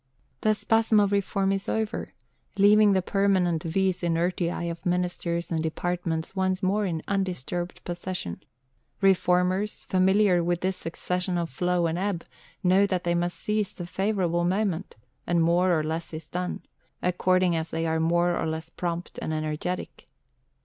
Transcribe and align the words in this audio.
The 0.41 0.55
spasm 0.55 0.99
of 0.99 1.11
reform 1.11 1.51
is 1.51 1.69
over, 1.69 2.13
leaving 2.57 2.93
the 2.93 3.03
permanent 3.03 3.61
vis 3.61 4.01
inertiae 4.01 4.71
of 4.71 4.83
ministers 4.83 5.51
and 5.51 5.61
departments 5.61 6.35
once 6.35 6.63
more 6.63 6.87
in 6.87 7.03
undisturbed 7.07 7.83
possession. 7.83 8.41
Reformers, 8.99 9.85
familiar 9.91 10.43
with 10.43 10.61
this 10.61 10.75
succession 10.75 11.37
of 11.37 11.51
flow 11.51 11.85
and 11.85 11.99
ebb, 11.99 12.25
know 12.63 12.87
that 12.87 13.03
they 13.03 13.13
must 13.13 13.37
seize 13.37 13.73
the 13.73 13.85
favourable 13.85 14.43
moment, 14.43 14.95
and 15.27 15.43
more 15.43 15.77
or 15.79 15.83
less 15.83 16.11
is 16.15 16.27
done, 16.27 16.63
according 17.03 17.55
as 17.55 17.69
they 17.69 17.85
are 17.85 17.99
more 17.99 18.35
or 18.35 18.47
less 18.47 18.71
prompt 18.71 19.19
and 19.21 19.31
energetic. 19.31 20.07